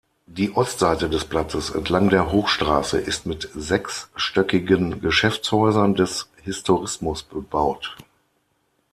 Die 0.25 0.55
Ostseite 0.55 1.11
des 1.11 1.25
Platzes, 1.25 1.69
entlang 1.69 2.09
der 2.09 2.31
"Hochstraße", 2.31 2.97
ist 2.99 3.27
mit 3.27 3.47
sechsstöckigen 3.53 4.99
Geschäftshäusern 4.99 5.93
des 5.93 6.27
Historismus 6.43 7.21
bebaut. 7.21 7.95